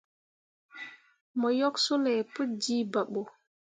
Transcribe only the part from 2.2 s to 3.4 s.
pu jiiba ɓo.